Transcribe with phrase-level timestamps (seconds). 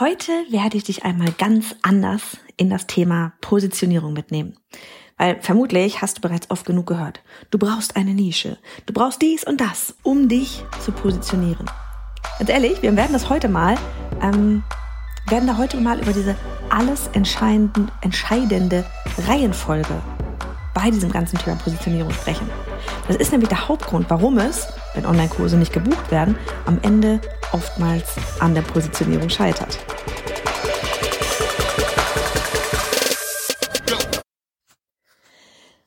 [0.00, 4.56] Heute werde ich dich einmal ganz anders in das Thema Positionierung mitnehmen.
[5.16, 7.20] Weil vermutlich hast du bereits oft genug gehört.
[7.50, 8.58] Du brauchst eine Nische.
[8.86, 11.68] Du brauchst dies und das, um dich zu positionieren.
[12.38, 13.76] Ganz ehrlich, wir werden das heute mal,
[14.22, 14.62] ähm,
[15.26, 16.36] werden da heute mal über diese
[16.70, 18.84] alles entscheidende, entscheidende
[19.26, 20.00] Reihenfolge
[20.74, 22.48] bei diesem ganzen Thema Positionierung sprechen.
[23.08, 24.68] Das ist nämlich der Hauptgrund, warum es,
[24.98, 26.36] wenn Online-Kurse nicht gebucht werden,
[26.66, 27.20] am Ende
[27.52, 29.78] oftmals an der Positionierung scheitert.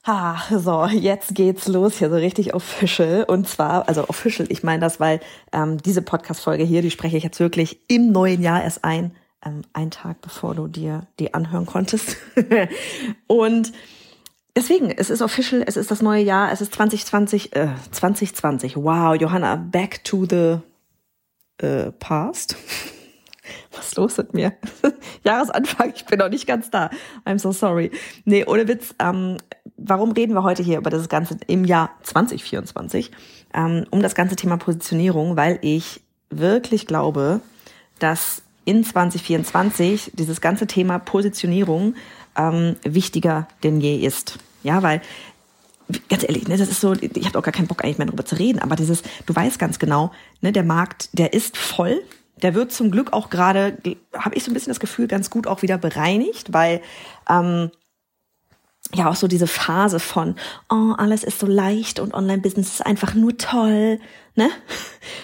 [0.03, 3.25] Ah, so, jetzt geht's los hier so richtig official.
[3.27, 5.19] Und zwar, also official, ich meine das, weil
[5.51, 9.11] ähm, diese Podcast-Folge hier, die spreche ich jetzt wirklich im neuen Jahr erst ein,
[9.45, 12.15] ähm, einen Tag bevor du dir die anhören konntest.
[13.27, 13.73] und
[14.55, 18.77] deswegen, es ist official, es ist das neue Jahr, es ist 2020, äh, 2020.
[18.77, 20.57] Wow, Johanna, back to the
[21.65, 22.55] äh, past.
[23.71, 24.53] Was ist los mit mir?
[25.23, 26.89] Jahresanfang, ich bin noch nicht ganz da.
[27.25, 27.91] I'm so sorry.
[28.25, 28.93] Nee, ohne Witz.
[28.99, 29.37] Ähm,
[29.77, 33.11] warum reden wir heute hier über das Ganze im Jahr 2024?
[33.53, 37.41] Ähm, um das ganze Thema Positionierung, weil ich wirklich glaube,
[37.99, 41.95] dass in 2024 dieses ganze Thema Positionierung
[42.37, 44.37] ähm, wichtiger denn je ist.
[44.63, 45.01] Ja, weil
[46.09, 48.25] ganz ehrlich, ne, das ist so, ich habe auch gar keinen Bock eigentlich mehr darüber
[48.25, 52.01] zu reden, aber dieses, du weißt ganz genau, ne, der Markt, der ist voll,
[52.41, 53.77] der wird zum Glück auch gerade,
[54.13, 56.81] habe ich so ein bisschen das Gefühl, ganz gut auch wieder bereinigt, weil
[57.29, 57.71] ähm,
[58.93, 60.35] ja auch so diese Phase von,
[60.69, 63.99] oh, alles ist so leicht und Online-Business ist einfach nur toll,
[64.35, 64.49] ne?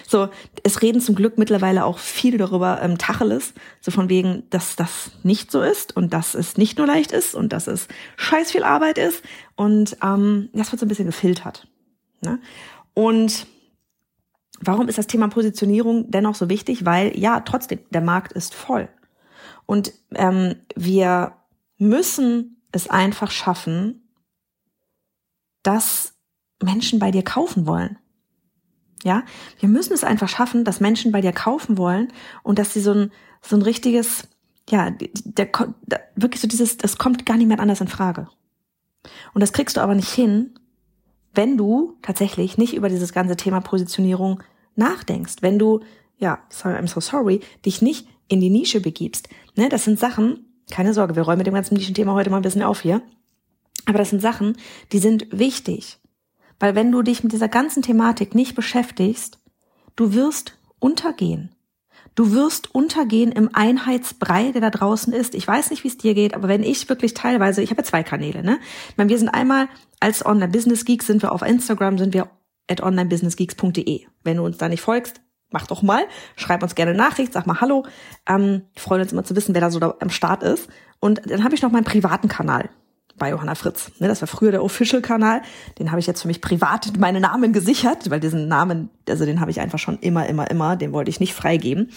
[0.06, 0.28] So,
[0.64, 5.10] es reden zum Glück mittlerweile auch viele darüber, ähm, Tacheles, so von wegen, dass das
[5.22, 8.64] nicht so ist und dass es nicht nur leicht ist und dass es scheiß viel
[8.64, 9.22] Arbeit ist
[9.54, 11.68] und ähm, das wird so ein bisschen gefiltert,
[12.22, 12.40] ne?
[12.94, 13.46] Und
[14.60, 16.84] warum ist das Thema Positionierung dennoch so wichtig?
[16.84, 18.88] Weil ja, trotzdem, der Markt ist voll
[19.66, 21.34] und ähm, wir
[21.76, 24.08] müssen es einfach schaffen,
[25.62, 26.14] dass
[26.62, 27.98] Menschen bei dir kaufen wollen.
[29.04, 29.24] Ja,
[29.60, 32.12] wir müssen es einfach schaffen, dass Menschen bei dir kaufen wollen
[32.42, 33.12] und dass sie so ein,
[33.42, 34.26] so ein richtiges,
[34.68, 38.28] ja, der, der, wirklich so dieses, das kommt gar mehr anders in Frage.
[39.34, 40.58] Und das kriegst du aber nicht hin,
[41.32, 44.42] wenn du tatsächlich nicht über dieses ganze Thema Positionierung
[44.74, 45.36] nachdenkst.
[45.40, 45.80] Wenn du,
[46.16, 49.28] ja, sorry, I'm so sorry, dich nicht in die Nische begibst.
[49.54, 52.42] Ne, das sind Sachen, keine Sorge, wir räumen mit dem ganzen Nischenthema heute mal ein
[52.42, 53.02] bisschen auf hier.
[53.86, 54.56] Aber das sind Sachen,
[54.92, 55.98] die sind wichtig.
[56.60, 59.38] Weil wenn du dich mit dieser ganzen Thematik nicht beschäftigst,
[59.96, 61.54] du wirst untergehen.
[62.14, 65.34] Du wirst untergehen im Einheitsbrei, der da draußen ist.
[65.34, 67.84] Ich weiß nicht, wie es dir geht, aber wenn ich wirklich teilweise, ich habe ja
[67.84, 68.58] zwei Kanäle, ne?
[68.90, 69.68] Ich meine, wir sind einmal
[70.00, 72.28] als Online Business Geeks sind wir auf Instagram, sind wir
[72.68, 74.06] at onlinebusinessgeeks.de.
[74.24, 75.20] Wenn du uns da nicht folgst,
[75.50, 76.04] mach doch mal,
[76.36, 77.84] schreib uns gerne Nachricht, sag mal Hallo.
[78.28, 80.68] Ähm, freuen uns immer zu wissen, wer da so da am Start ist.
[81.00, 82.70] Und dann habe ich noch meinen privaten Kanal
[83.18, 83.90] bei Johanna Fritz.
[83.98, 85.42] Ne, das war früher der Official-Kanal.
[85.78, 89.40] Den habe ich jetzt für mich privat meine Namen gesichert, weil diesen Namen, also den
[89.40, 91.90] habe ich einfach schon immer, immer, immer, den wollte ich nicht freigeben.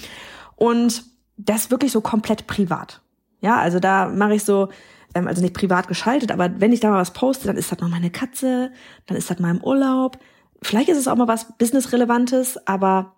[0.56, 1.04] Und
[1.38, 3.02] das ist wirklich so komplett privat.
[3.40, 4.70] Ja, also da mache ich so,
[5.16, 7.80] ähm, also nicht privat geschaltet, aber wenn ich da mal was poste, dann ist das
[7.80, 8.72] mal meine Katze,
[9.08, 10.18] dann ist das mal im Urlaub.
[10.62, 13.16] Vielleicht ist es auch mal was Business-Relevantes, aber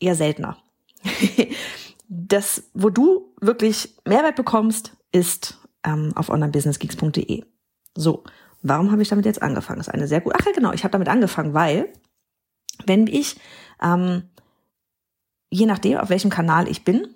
[0.00, 0.58] eher seltener.
[2.08, 7.44] das, wo du wirklich Mehrwert bekommst, ist ähm, auf onlinebusinessgeeks.de.
[7.94, 8.24] So,
[8.62, 9.78] warum habe ich damit jetzt angefangen?
[9.78, 10.36] Das ist eine sehr gute.
[10.38, 11.92] Ach ja, genau, ich habe damit angefangen, weil
[12.84, 13.40] wenn ich
[13.82, 14.24] ähm,
[15.50, 17.08] je nachdem, auf welchem Kanal ich bin,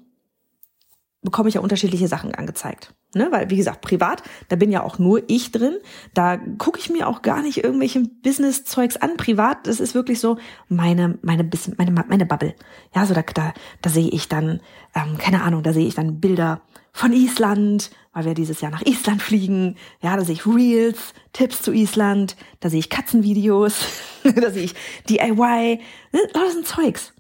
[1.23, 2.95] bekomme ich ja unterschiedliche Sachen angezeigt.
[3.15, 3.29] Ne?
[3.31, 5.77] Weil, wie gesagt, privat, da bin ja auch nur ich drin.
[6.15, 9.17] Da gucke ich mir auch gar nicht irgendwelche Business-Zeugs an.
[9.17, 10.39] Privat, das ist wirklich so
[10.69, 12.55] meine, meine, meine, meine Bubble.
[12.95, 14.61] Ja, so da, da, da sehe ich dann,
[14.95, 18.85] ähm, keine Ahnung, da sehe ich dann Bilder von Island, weil wir dieses Jahr nach
[18.85, 19.77] Island fliegen.
[20.01, 23.85] Ja, da sehe ich Reels, Tipps zu Island, da sehe ich Katzenvideos,
[24.25, 24.75] da sehe ich
[25.09, 25.81] DIY,
[26.13, 26.21] ne?
[26.33, 27.13] das sind Zeugs.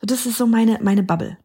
[0.00, 1.38] Das ist so meine, meine Bubble.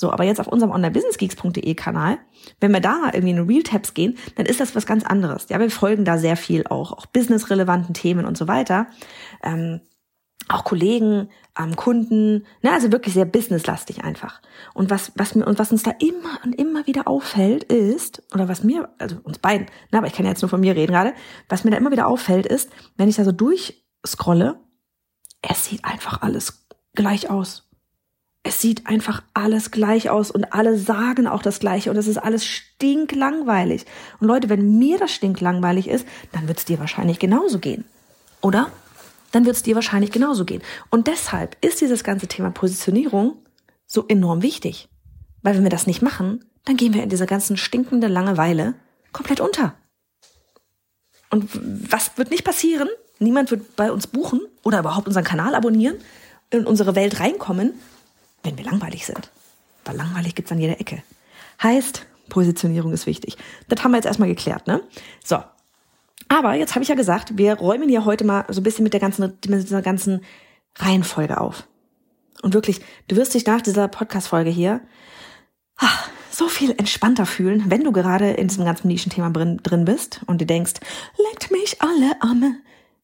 [0.00, 2.16] So, aber jetzt auf unserem onlinebusinessgeeks.de Kanal,
[2.58, 5.50] wenn wir da irgendwie in Real-Tabs gehen, dann ist das was ganz anderes.
[5.50, 8.86] Ja, wir folgen da sehr viel auch, auch businessrelevanten Themen und so weiter.
[9.42, 9.82] Ähm,
[10.48, 14.40] auch Kollegen, ähm, Kunden, ne, also wirklich sehr businesslastig einfach.
[14.72, 18.48] Und was, was mir und was uns da immer und immer wieder auffällt, ist, oder
[18.48, 20.92] was mir, also uns beiden, ne, aber ich kann ja jetzt nur von mir reden
[20.92, 21.12] gerade,
[21.50, 24.60] was mir da immer wieder auffällt, ist, wenn ich da so durchscrolle,
[25.42, 27.69] es sieht einfach alles gleich aus
[28.42, 32.16] es sieht einfach alles gleich aus und alle sagen auch das Gleiche und es ist
[32.16, 33.84] alles stinklangweilig.
[34.18, 37.84] Und Leute, wenn mir das stinklangweilig ist, dann wird es dir wahrscheinlich genauso gehen.
[38.40, 38.70] Oder?
[39.32, 40.62] Dann wird es dir wahrscheinlich genauso gehen.
[40.90, 43.36] Und deshalb ist dieses ganze Thema Positionierung
[43.86, 44.88] so enorm wichtig.
[45.42, 48.74] Weil wenn wir das nicht machen, dann gehen wir in dieser ganzen stinkende Langeweile
[49.12, 49.74] komplett unter.
[51.30, 51.48] Und
[51.90, 52.88] was wird nicht passieren?
[53.18, 55.96] Niemand wird bei uns buchen oder überhaupt unseren Kanal abonnieren,
[56.50, 57.74] in unsere Welt reinkommen,
[58.42, 59.30] wenn wir langweilig sind.
[59.84, 61.02] Weil langweilig gibt's an jeder Ecke.
[61.62, 63.36] Heißt, Positionierung ist wichtig.
[63.68, 64.82] Das haben wir jetzt erstmal geklärt, ne?
[65.24, 65.42] So.
[66.28, 68.92] Aber jetzt habe ich ja gesagt, wir räumen hier heute mal so ein bisschen mit
[68.92, 70.22] der ganzen, mit dieser ganzen
[70.76, 71.66] Reihenfolge auf.
[72.42, 74.80] Und wirklich, du wirst dich nach dieser Podcast-Folge hier
[75.80, 80.20] ach, so viel entspannter fühlen, wenn du gerade in diesem ganzen Nischenthema drin, drin bist
[80.26, 80.74] und dir denkst,
[81.18, 82.56] leckt mich alle Arme,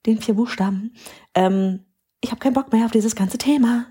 [0.06, 0.94] den vier Buchstaben.
[1.34, 1.80] Ähm,
[2.20, 3.86] ich habe keinen Bock mehr auf dieses ganze Thema.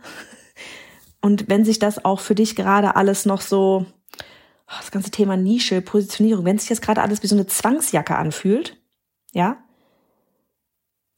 [1.26, 3.88] Und wenn sich das auch für dich gerade alles noch so,
[4.68, 8.16] oh, das ganze Thema Nische, Positionierung, wenn sich das gerade alles wie so eine Zwangsjacke
[8.16, 8.78] anfühlt,
[9.34, 9.58] ja,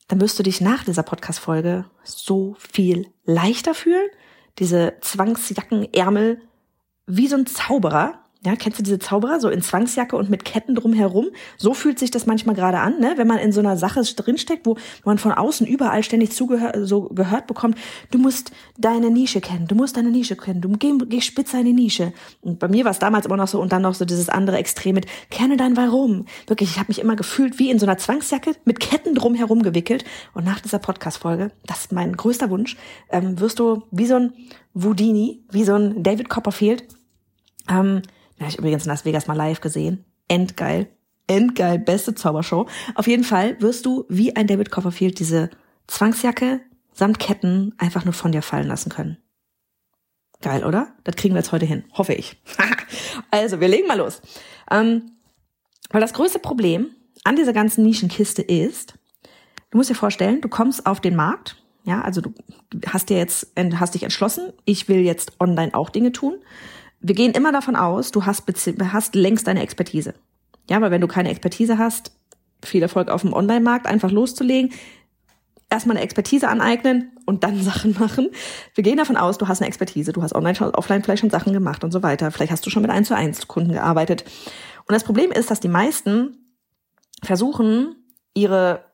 [0.08, 4.08] dann wirst du dich nach dieser Podcast-Folge so viel leichter fühlen.
[4.60, 6.42] Diese Zwangsjackenärmel
[7.06, 10.76] wie so ein Zauberer ja, kennst du diese Zauberer so in Zwangsjacke und mit Ketten
[10.76, 11.28] drumherum?
[11.58, 13.14] So fühlt sich das manchmal gerade an, ne?
[13.18, 17.10] wenn man in so einer Sache drinsteckt, wo man von außen überall ständig zugehört, so
[17.10, 17.78] gehört bekommt,
[18.12, 21.66] du musst deine Nische kennen, du musst deine Nische kennen, du geh, geh spitze in
[21.66, 22.14] die Nische.
[22.42, 24.58] Und bei mir war es damals immer noch so und dann noch so dieses andere
[24.58, 26.26] Extrem mit, kenne dein Warum.
[26.46, 30.06] Wirklich, ich habe mich immer gefühlt wie in so einer Zwangsjacke mit Ketten drumherum gewickelt.
[30.34, 32.78] Und nach dieser Podcast-Folge, das ist mein größter Wunsch,
[33.10, 34.34] ähm, wirst du wie so ein
[34.74, 36.88] Wudini, wie so ein David Copperfield,
[37.70, 38.04] ähm,
[38.40, 40.06] ja, ich übrigens in Las Vegas mal live gesehen.
[40.28, 40.88] Endgeil.
[41.28, 41.80] Endgeil.
[41.80, 42.68] Beste Zaubershow.
[42.96, 45.50] Auf jeden Fall wirst du wie ein David Copperfield diese
[45.88, 46.62] Zwangsjacke
[46.94, 49.18] samt Ketten einfach nur von dir fallen lassen können.
[50.42, 50.94] Geil, oder?
[51.04, 51.84] Das kriegen wir jetzt heute hin.
[51.94, 52.42] Hoffe ich.
[53.32, 54.22] also, wir legen mal los.
[54.70, 55.12] Ähm,
[55.90, 56.92] weil das größte Problem
[57.24, 58.94] an dieser ganzen Nischenkiste ist,
[59.72, 61.56] du musst dir vorstellen, du kommst auf den Markt,
[61.86, 62.34] ja, also du
[62.86, 66.36] hast dir jetzt, hast dich entschlossen, ich will jetzt online auch Dinge tun
[67.00, 68.44] wir gehen immer davon aus, du hast,
[68.92, 70.14] hast längst deine Expertise.
[70.70, 72.12] Ja, weil wenn du keine Expertise hast,
[72.64, 74.72] viel Erfolg auf dem Online-Markt, einfach loszulegen,
[75.70, 78.30] erstmal eine Expertise aneignen und dann Sachen machen.
[78.74, 81.54] Wir gehen davon aus, du hast eine Expertise, du hast online, offline vielleicht schon Sachen
[81.54, 82.32] gemacht und so weiter.
[82.32, 84.24] Vielleicht hast du schon mit 1 zu 1 Kunden gearbeitet.
[84.88, 86.38] Und das Problem ist, dass die meisten
[87.24, 87.96] versuchen,
[88.34, 88.86] ihre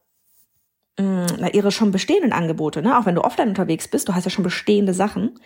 [0.97, 4.25] mm, na, ihre schon bestehenden Angebote, ne, auch wenn du offline unterwegs bist, du hast
[4.25, 5.39] ja schon bestehende Sachen,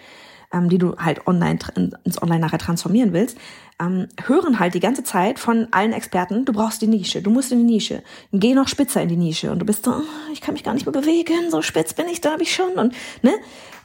[0.52, 1.60] ähm, die du halt online
[2.04, 3.38] ins Online nachher transformieren willst,
[3.80, 7.52] ähm, hören halt die ganze Zeit von allen Experten, du brauchst die Nische, du musst
[7.52, 10.42] in die Nische, geh noch spitzer in die Nische und du bist so, oh, ich
[10.42, 12.94] kann mich gar nicht mehr bewegen, so spitz bin ich, da habe ich schon und
[13.22, 13.34] ne,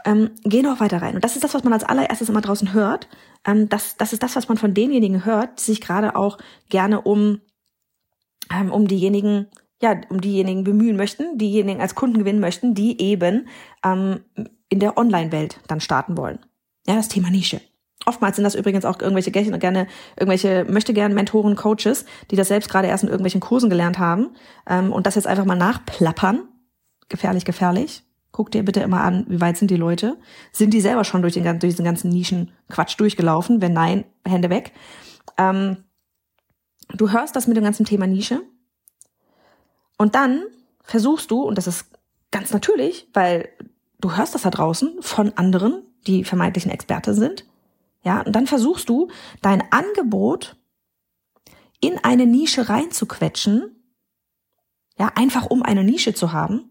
[0.05, 1.15] ähm, geh noch weiter rein.
[1.15, 3.09] Und das ist das, was man als allererstes immer draußen hört.
[3.47, 6.39] Ähm, das, das ist das, was man von denjenigen hört, die sich gerade auch
[6.69, 7.41] gerne um
[8.53, 9.47] ähm, um diejenigen
[9.81, 13.49] ja, um diejenigen bemühen möchten, diejenigen als Kunden gewinnen möchten, die eben
[13.85, 14.21] ähm,
[14.69, 16.39] in der Online-Welt dann starten wollen.
[16.87, 17.61] Ja, das Thema Nische.
[18.07, 19.87] Oftmals sind das übrigens auch irgendwelche gerne
[20.17, 24.31] irgendwelche möchte gern Mentoren, Coaches, die das selbst gerade erst in irgendwelchen Kursen gelernt haben
[24.67, 26.43] ähm, und das jetzt einfach mal nachplappern.
[27.09, 28.03] Gefährlich, gefährlich.
[28.33, 30.17] Guck dir bitte immer an, wie weit sind die Leute?
[30.53, 33.61] Sind die selber schon durch, den, durch diesen ganzen Nischen-Quatsch durchgelaufen?
[33.61, 34.73] Wenn nein, Hände weg.
[35.37, 35.85] Ähm,
[36.95, 38.41] du hörst das mit dem ganzen Thema Nische
[39.99, 40.43] und dann
[40.83, 41.87] versuchst du, und das ist
[42.31, 43.51] ganz natürlich, weil
[44.01, 47.47] du hörst das da draußen von anderen, die vermeintlichen Experte sind.
[48.05, 49.09] Ja, und dann versuchst du,
[49.41, 50.57] dein Angebot
[51.81, 53.77] in eine Nische reinzuquetschen.
[54.99, 56.71] Ja, einfach um eine Nische zu haben.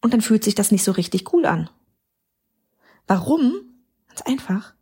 [0.00, 1.68] Und dann fühlt sich das nicht so richtig cool an.
[3.06, 3.52] Warum?
[4.08, 4.74] Ganz einfach.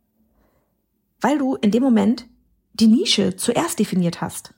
[1.19, 2.27] Weil du in dem Moment
[2.73, 4.53] die Nische zuerst definiert hast.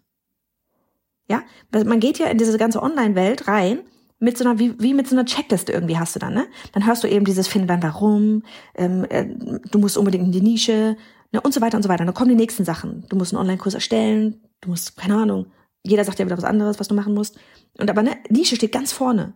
[1.27, 3.79] Ja, man geht ja in diese ganze Online-Welt rein
[4.21, 6.45] mit so einer, wie, wie mit so einer Checkliste irgendwie hast du dann, ne?
[6.73, 8.43] Dann hörst du eben dieses Finde dann warum,
[8.75, 9.25] ähm, äh,
[9.71, 10.95] du musst unbedingt in die Nische,
[11.31, 12.05] ne, und so weiter und so weiter.
[12.05, 13.03] dann kommen die nächsten Sachen.
[13.09, 15.47] Du musst einen Online-Kurs erstellen, du musst, keine Ahnung,
[15.83, 17.39] jeder sagt ja wieder was anderes, was du machen musst.
[17.79, 19.33] Und aber ne, Nische steht ganz vorne.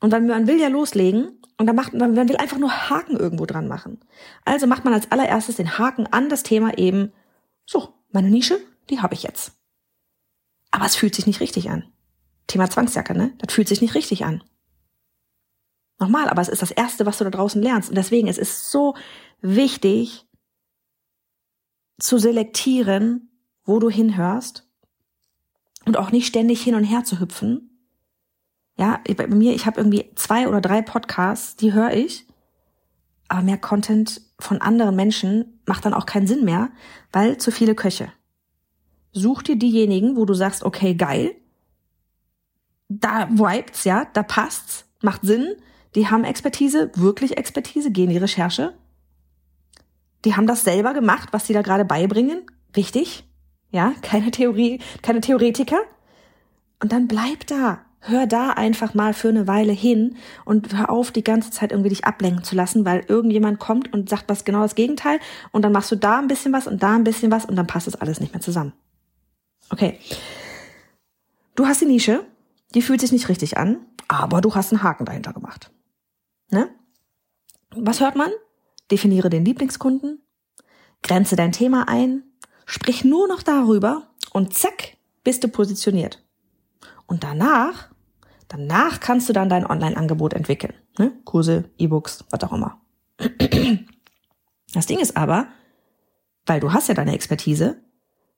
[0.00, 3.16] Und dann, man will ja loslegen und dann macht man, man will einfach nur Haken
[3.16, 3.98] irgendwo dran machen.
[4.44, 7.12] Also macht man als allererstes den Haken an das Thema eben,
[7.66, 9.52] so, meine Nische, die habe ich jetzt.
[10.70, 11.84] Aber es fühlt sich nicht richtig an.
[12.48, 13.32] Thema Zwangsjacke, ne?
[13.38, 14.42] Das fühlt sich nicht richtig an.
[16.00, 17.90] Nochmal, aber es ist das Erste, was du da draußen lernst.
[17.90, 18.94] Und deswegen, es ist so
[19.40, 20.26] wichtig
[21.98, 23.30] zu selektieren,
[23.64, 24.66] wo du hinhörst
[25.84, 27.70] und auch nicht ständig hin und her zu hüpfen.
[28.76, 32.26] Ja, bei mir, ich habe irgendwie zwei oder drei Podcasts, die höre ich,
[33.26, 36.70] aber mehr Content von anderen Menschen macht dann auch keinen Sinn mehr,
[37.12, 38.12] weil zu viele Köche.
[39.12, 41.34] Such dir diejenigen, wo du sagst, okay, geil,
[42.88, 45.56] da vibes, ja, da passt's, macht Sinn,
[45.94, 48.74] die haben Expertise, wirklich Expertise, gehen die Recherche.
[50.24, 52.42] Die haben das selber gemacht, was sie da gerade beibringen.
[52.76, 53.24] Richtig?
[53.70, 55.80] Ja, keine Theorie, keine Theoretiker.
[56.82, 57.80] Und dann bleib da.
[58.00, 61.88] Hör da einfach mal für eine Weile hin und hör auf, die ganze Zeit irgendwie
[61.88, 65.18] dich ablenken zu lassen, weil irgendjemand kommt und sagt was genau das Gegenteil
[65.50, 67.66] und dann machst du da ein bisschen was und da ein bisschen was und dann
[67.66, 68.72] passt das alles nicht mehr zusammen.
[69.70, 69.98] Okay.
[71.56, 72.24] Du hast die Nische,
[72.74, 75.70] die fühlt sich nicht richtig an, aber du hast einen Haken dahinter gemacht.
[76.50, 76.68] Ne?
[77.70, 78.30] Was hört man?
[78.90, 80.22] Definiere den Lieblingskunden,
[81.02, 82.22] grenze dein Thema ein,
[82.66, 86.24] sprich nur noch darüber und zack, bist du positioniert.
[87.06, 87.90] Und danach,
[88.48, 90.74] danach kannst du dann dein Online-Angebot entwickeln.
[90.98, 91.12] Ne?
[91.24, 92.80] Kurse, E-Books, was auch immer.
[94.74, 95.48] Das Ding ist aber,
[96.46, 97.82] weil du hast ja deine Expertise,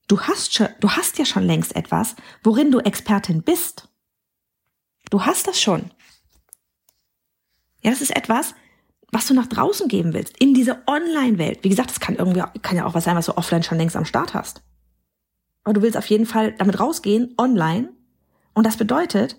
[0.08, 3.88] du hast, schon, du hast ja schon längst etwas, worin du Expertin bist.
[5.10, 5.90] Du hast das schon.
[7.82, 8.54] Ja, das ist etwas,
[9.10, 11.64] was du nach draußen geben willst, in diese Online-Welt.
[11.64, 13.96] Wie gesagt, das kann irgendwie, kann ja auch was sein, was du offline schon längst
[13.96, 14.62] am Start hast.
[15.64, 17.92] Aber du willst auf jeden Fall damit rausgehen, online,
[18.54, 19.36] und das bedeutet,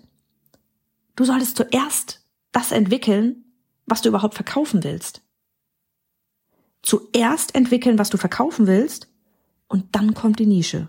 [1.16, 3.44] du solltest zuerst das entwickeln,
[3.86, 5.22] was du überhaupt verkaufen willst.
[6.82, 9.08] Zuerst entwickeln, was du verkaufen willst,
[9.68, 10.88] und dann kommt die Nische.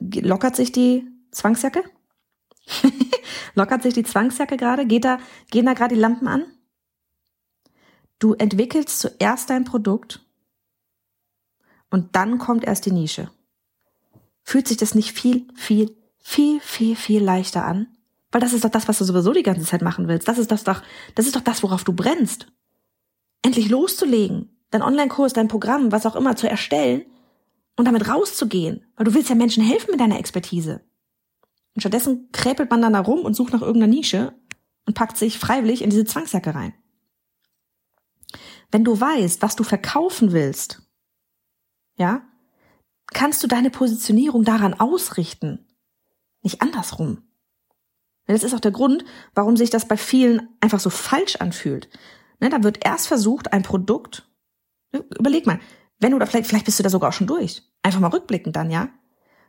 [0.00, 1.84] Lockert sich die Zwangsjacke?
[3.54, 4.86] Lockert sich die Zwangsjacke gerade?
[4.86, 5.18] Geht da,
[5.50, 6.44] gehen da gerade die Lampen an?
[8.18, 10.24] Du entwickelst zuerst dein Produkt
[11.90, 13.30] und dann kommt erst die Nische
[14.50, 17.86] fühlt sich das nicht viel, viel, viel, viel, viel leichter an?
[18.32, 20.26] Weil das ist doch das, was du sowieso die ganze Zeit machen willst.
[20.26, 20.82] Das ist das doch,
[21.14, 22.46] das ist doch das, worauf du brennst.
[23.42, 27.04] Endlich loszulegen, dein Online-Kurs, dein Programm, was auch immer zu erstellen
[27.80, 28.86] und damit rauszugehen.
[28.96, 30.82] Weil du willst ja Menschen helfen mit deiner Expertise.
[31.74, 34.34] Und stattdessen kräpelt man dann da rum und sucht nach irgendeiner Nische
[34.86, 36.74] und packt sich freiwillig in diese Zwangsjacke rein.
[38.70, 40.82] Wenn du weißt, was du verkaufen willst,
[41.96, 42.22] ja,
[43.08, 45.66] kannst du deine Positionierung daran ausrichten,
[46.42, 47.22] nicht andersrum.
[48.26, 51.88] Das ist auch der Grund, warum sich das bei vielen einfach so falsch anfühlt.
[52.38, 54.30] Ne, da wird erst versucht, ein Produkt,
[54.92, 55.58] ne, überleg mal,
[55.98, 57.62] wenn du da vielleicht, vielleicht bist du da sogar auch schon durch.
[57.82, 58.88] Einfach mal rückblickend dann, ja.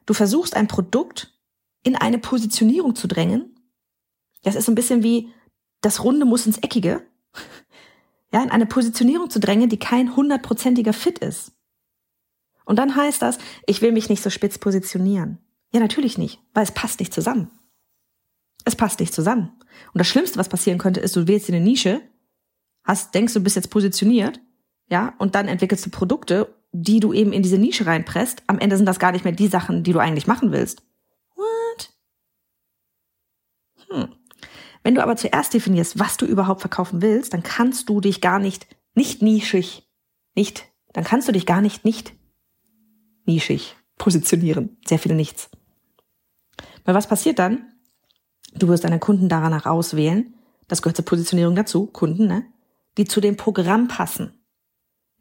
[0.05, 1.37] Du versuchst ein Produkt
[1.83, 3.55] in eine Positionierung zu drängen.
[4.43, 5.31] Das ist so ein bisschen wie
[5.81, 7.05] das Runde muss ins Eckige.
[8.33, 11.51] Ja, in eine Positionierung zu drängen, die kein hundertprozentiger Fit ist.
[12.63, 15.39] Und dann heißt das, ich will mich nicht so spitz positionieren.
[15.73, 17.51] Ja, natürlich nicht, weil es passt nicht zusammen.
[18.63, 19.51] Es passt nicht zusammen.
[19.93, 22.01] Und das Schlimmste, was passieren könnte, ist, du wählst dir eine Nische,
[22.83, 24.39] hast, denkst, du bist jetzt positioniert,
[24.89, 28.43] ja, und dann entwickelst du Produkte, die du eben in diese Nische reinpresst.
[28.47, 30.83] Am Ende sind das gar nicht mehr die Sachen, die du eigentlich machen willst.
[31.35, 31.93] What?
[33.89, 34.15] Hm.
[34.83, 38.39] Wenn du aber zuerst definierst, was du überhaupt verkaufen willst, dann kannst du dich gar
[38.39, 39.87] nicht, nicht nischig,
[40.33, 42.13] nicht, dann kannst du dich gar nicht nicht
[43.25, 44.77] nischig positionieren.
[44.87, 45.49] Sehr viele nichts.
[46.85, 47.71] Weil was passiert dann?
[48.53, 50.33] Du wirst deine Kunden danach auswählen.
[50.67, 51.85] Das gehört zur Positionierung dazu.
[51.85, 52.45] Kunden, ne?
[52.97, 54.40] Die zu dem Programm passen.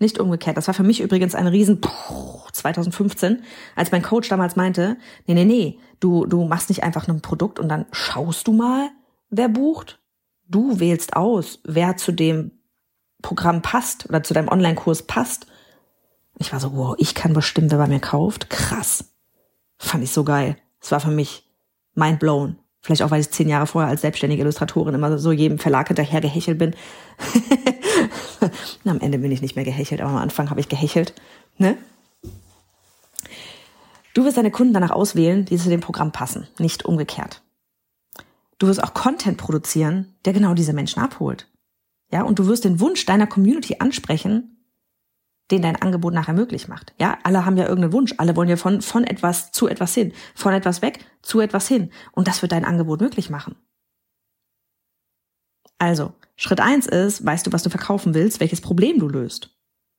[0.01, 0.57] Nicht umgekehrt.
[0.57, 1.81] Das war für mich übrigens ein Riesen
[2.53, 3.45] 2015,
[3.77, 7.61] als mein Coach damals meinte, nee, nee, nee, du, du machst nicht einfach ein Produkt
[7.61, 8.91] und dann schaust du mal,
[9.29, 10.01] wer bucht.
[10.49, 12.51] Du wählst aus, wer zu dem
[13.23, 15.47] Programm passt oder zu deinem Online-Kurs passt
[16.41, 18.49] ich war so, wow, ich kann bestimmen, wer bei mir kauft.
[18.49, 19.13] Krass.
[19.77, 20.57] Fand ich so geil.
[20.81, 21.47] Es war für mich
[21.95, 22.59] mind blown.
[22.83, 26.21] Vielleicht auch, weil ich zehn Jahre vorher als selbstständige Illustratorin immer so jedem Verlag hinterher
[26.21, 26.75] gehechelt bin.
[28.85, 31.15] am Ende bin ich nicht mehr gehechelt, aber am Anfang habe ich gehechelt.
[31.59, 31.77] Ne?
[34.15, 37.43] Du wirst deine Kunden danach auswählen, die zu dem Programm passen, nicht umgekehrt.
[38.59, 41.49] Du wirst auch Content produzieren, der genau diese Menschen abholt.
[42.11, 44.60] Ja, und du wirst den Wunsch deiner Community ansprechen,
[45.51, 46.93] den dein Angebot nachher möglich macht.
[46.99, 48.15] Ja, alle haben ja irgendeinen Wunsch.
[48.19, 51.91] Alle wollen ja von, von etwas zu etwas hin, von etwas weg zu etwas hin.
[52.13, 53.57] Und das wird dein Angebot möglich machen.
[55.79, 59.57] Also, Schritt eins ist, weißt du, was du verkaufen willst, welches Problem du löst.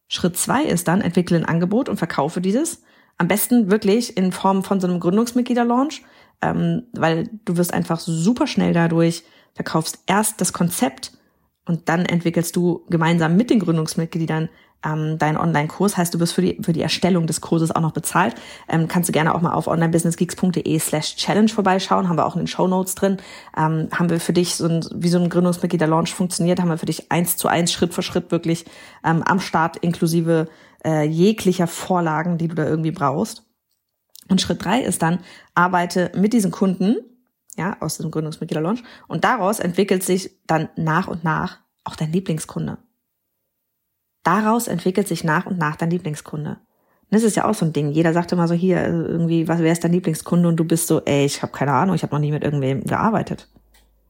[0.07, 2.83] Schritt zwei ist dann, entwickle ein Angebot und verkaufe dieses.
[3.17, 6.03] Am besten wirklich in Form von so einem Gründungsmitglieder-Launch,
[6.41, 11.13] ähm, weil du wirst einfach super schnell dadurch, verkaufst erst das Konzept
[11.65, 14.49] und dann entwickelst du gemeinsam mit den Gründungsmitgliedern
[14.85, 15.97] ähm, dein Online-Kurs.
[15.97, 18.35] Heißt, du wirst für die, für die Erstellung des Kurses auch noch bezahlt.
[18.67, 22.09] Ähm, kannst du gerne auch mal auf onlinebusinessgeeks.de slash challenge vorbeischauen.
[22.09, 23.17] Haben wir auch in den Show Notes drin.
[23.57, 26.85] Ähm, haben wir für dich so ein, wie so ein Gründungsmitglieder-Launch funktioniert, haben wir für
[26.85, 28.65] dich eins zu eins, Schritt für Schritt wirklich
[29.03, 30.47] ähm, am Start inklusive
[30.83, 33.43] äh, jeglicher Vorlagen, die du da irgendwie brauchst.
[34.29, 35.19] Und Schritt drei ist dann,
[35.55, 36.97] arbeite mit diesen Kunden,
[37.57, 42.77] ja, aus dem Gründungsmitglieder-Launch und daraus entwickelt sich dann nach und nach auch dein Lieblingskunde.
[44.23, 46.57] Daraus entwickelt sich nach und nach dein Lieblingskunde.
[47.09, 47.91] das ist ja auch so ein Ding.
[47.91, 50.87] Jeder sagt immer so hier also irgendwie, was wer ist dein Lieblingskunde und du bist
[50.87, 53.49] so, ey, ich habe keine Ahnung, ich habe noch nie mit irgendwem gearbeitet.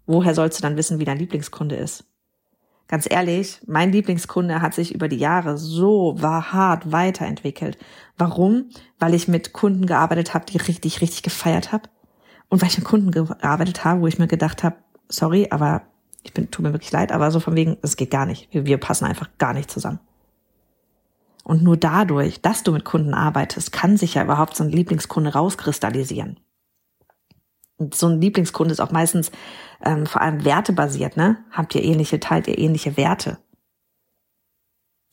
[0.06, 2.04] Woher sollst du dann wissen, wie dein Lieblingskunde ist?
[2.88, 7.78] Ganz ehrlich, mein Lieblingskunde hat sich über die Jahre so hart weiterentwickelt.
[8.18, 8.70] Warum?
[9.00, 11.90] Weil ich mit Kunden gearbeitet habe, die richtig, richtig gefeiert habe.
[12.50, 14.76] Und weil ich mit Kunden gearbeitet habe, wo ich mir gedacht habe,
[15.08, 15.84] sorry, aber
[16.24, 18.48] ich bin, tut mir wirklich leid, aber so von wegen, es geht gar nicht.
[18.52, 20.00] Wir, wir passen einfach gar nicht zusammen.
[21.44, 25.34] Und nur dadurch, dass du mit Kunden arbeitest, kann sich ja überhaupt so ein Lieblingskunde
[25.34, 26.40] rauskristallisieren.
[27.78, 29.32] Und so ein Lieblingskunde ist auch meistens
[29.84, 31.44] ähm, vor allem wertebasiert, ne?
[31.50, 33.40] Habt ihr ähnliche, teilt ihr ähnliche Werte.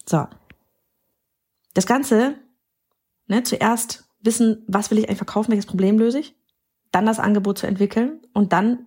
[0.07, 0.27] So.
[1.73, 2.35] Das Ganze,
[3.27, 6.37] ne, zuerst wissen, was will ich eigentlich verkaufen, welches Problem löse ich,
[6.93, 8.87] dann das Angebot zu entwickeln und dann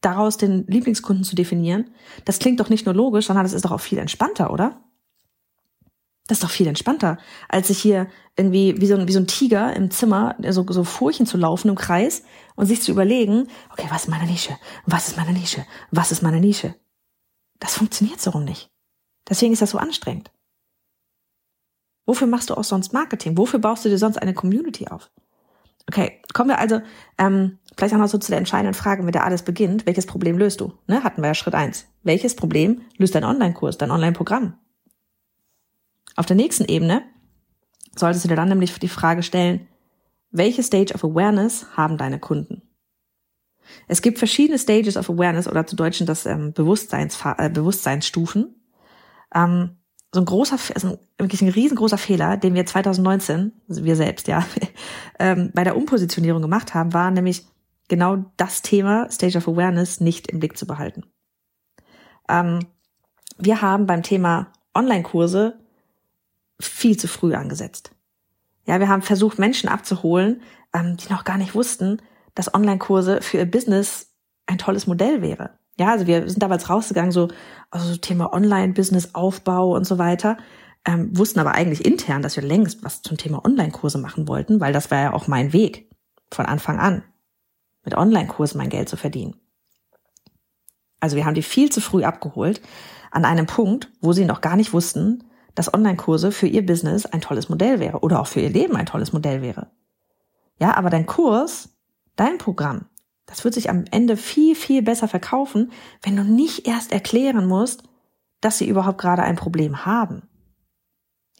[0.00, 1.90] daraus den Lieblingskunden zu definieren.
[2.24, 4.80] Das klingt doch nicht nur logisch, sondern das ist doch auch viel entspannter, oder?
[6.26, 9.28] Das ist doch viel entspannter, als sich hier irgendwie wie so ein, wie so ein
[9.28, 12.24] Tiger im Zimmer so, so Furchen zu laufen im Kreis
[12.56, 14.56] und sich zu überlegen, okay, was ist meine Nische?
[14.86, 15.64] Was ist meine Nische?
[15.92, 16.74] Was ist meine Nische?
[17.60, 18.70] Das funktioniert so rum nicht.
[19.28, 20.32] Deswegen ist das so anstrengend.
[22.06, 23.36] Wofür machst du auch sonst Marketing?
[23.38, 25.10] Wofür baust du dir sonst eine Community auf?
[25.88, 26.80] Okay, kommen wir also
[27.16, 29.86] ähm, vielleicht auch noch so zu der entscheidenden Frage, mit der alles beginnt.
[29.86, 30.72] Welches Problem löst du?
[30.86, 31.86] Ne, hatten wir ja Schritt eins.
[32.02, 34.58] Welches Problem löst dein Online-Kurs, dein Online-Programm?
[36.16, 37.02] Auf der nächsten Ebene
[37.94, 39.68] solltest du dir dann nämlich die Frage stellen,
[40.30, 42.62] welche Stage of Awareness haben deine Kunden?
[43.88, 48.54] Es gibt verschiedene Stages of Awareness oder zu Deutschen das ähm, Bewusstseins, äh, Bewusstseinsstufen.
[49.34, 49.76] Ähm,
[50.16, 54.46] so ein großer, also wirklich ein riesengroßer Fehler, den wir 2019, also wir selbst, ja,
[55.18, 57.46] ähm, bei der Umpositionierung gemacht haben, war nämlich
[57.88, 61.04] genau das Thema Stage of Awareness nicht im Blick zu behalten.
[62.30, 62.60] Ähm,
[63.36, 65.58] wir haben beim Thema Online-Kurse
[66.58, 67.90] viel zu früh angesetzt.
[68.64, 70.40] Ja, wir haben versucht, Menschen abzuholen,
[70.72, 72.00] ähm, die noch gar nicht wussten,
[72.34, 74.14] dass Online-Kurse für ihr Business
[74.46, 75.58] ein tolles Modell wäre.
[75.78, 77.28] Ja, also wir sind damals rausgegangen, so,
[77.70, 80.38] also so Thema Online-Business-Aufbau und so weiter,
[80.86, 84.72] ähm, wussten aber eigentlich intern, dass wir längst was zum Thema Online-Kurse machen wollten, weil
[84.72, 85.90] das war ja auch mein Weg
[86.32, 87.02] von Anfang an,
[87.84, 89.36] mit Online-Kursen mein Geld zu verdienen.
[91.00, 92.62] Also wir haben die viel zu früh abgeholt
[93.10, 97.20] an einem Punkt, wo sie noch gar nicht wussten, dass Online-Kurse für ihr Business ein
[97.20, 99.70] tolles Modell wäre oder auch für ihr Leben ein tolles Modell wäre.
[100.58, 101.70] Ja, aber dein Kurs,
[102.14, 102.86] dein Programm,
[103.26, 107.82] das wird sich am Ende viel, viel besser verkaufen, wenn du nicht erst erklären musst,
[108.40, 110.28] dass sie überhaupt gerade ein Problem haben.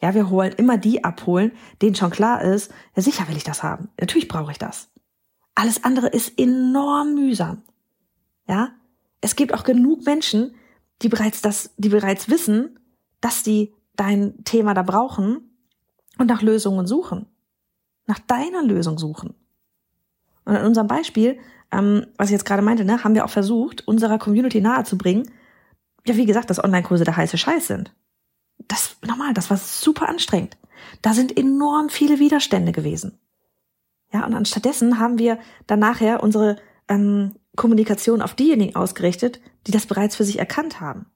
[0.02, 3.62] Ja, wir wollen immer die abholen, denen schon klar ist, ja sicher will ich das
[3.62, 3.88] haben.
[3.98, 4.90] Natürlich brauche ich das.
[5.54, 7.62] Alles andere ist enorm mühsam.
[8.46, 8.72] Ja,
[9.20, 10.54] es gibt auch genug Menschen,
[11.02, 12.78] die bereits das, die bereits wissen,
[13.20, 15.50] dass sie dein Thema da brauchen
[16.18, 17.26] und nach Lösungen suchen.
[18.06, 19.34] Nach deiner Lösung suchen.
[20.44, 21.38] Und in unserem Beispiel,
[21.72, 25.30] ähm, was ich jetzt gerade meinte, ne, haben wir auch versucht, unserer Community nahezubringen,
[26.06, 27.92] ja, wie gesagt, dass Online-Kurse der heiße Scheiß sind.
[28.68, 30.56] Das, normal, das war super anstrengend.
[31.02, 33.18] Da sind enorm viele Widerstände gewesen.
[34.12, 36.56] Ja, und anstattdessen haben wir dann nachher unsere
[36.88, 41.06] ähm, Kommunikation auf diejenigen ausgerichtet, die das bereits für sich erkannt haben.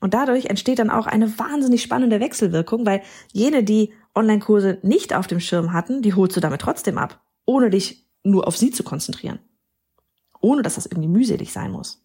[0.00, 5.26] Und dadurch entsteht dann auch eine wahnsinnig spannende Wechselwirkung, weil jene, die Online-Kurse nicht auf
[5.26, 8.82] dem Schirm hatten, die holst du damit trotzdem ab, ohne dich nur auf sie zu
[8.82, 9.38] konzentrieren.
[10.40, 12.02] Ohne dass das irgendwie mühselig sein muss.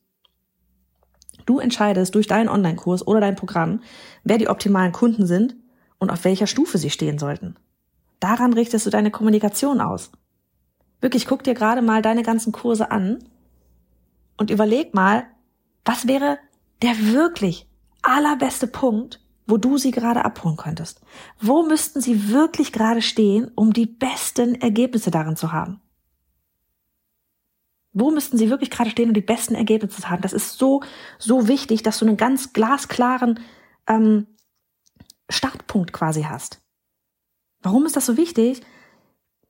[1.46, 3.82] Du entscheidest durch deinen Online-Kurs oder dein Programm,
[4.24, 5.56] wer die optimalen Kunden sind
[6.00, 7.56] und auf welcher Stufe sie stehen sollten.
[8.20, 10.12] Daran richtest du deine Kommunikation aus.
[11.02, 13.20] Wirklich, guck dir gerade mal deine ganzen Kurse an
[14.38, 15.26] und überleg mal,
[15.84, 16.40] was wäre
[16.82, 17.68] der wirklich
[18.02, 21.02] allerbeste Punkt, wo du sie gerade abholen könntest?
[21.40, 25.82] Wo müssten sie wirklich gerade stehen, um die besten Ergebnisse darin zu haben?
[27.96, 30.22] Wo müssten sie wirklich gerade stehen, um die besten Ergebnisse zu haben?
[30.22, 30.84] Das ist so,
[31.18, 33.40] so wichtig, dass du einen ganz glasklaren
[33.88, 34.28] ähm,
[35.30, 36.62] Startpunkt quasi hast.
[37.62, 38.62] Warum ist das so wichtig?